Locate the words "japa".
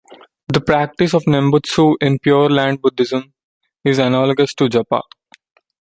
4.67-5.03